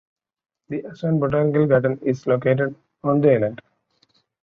[0.69, 3.61] The Aswan Botanical Garden is located on the island.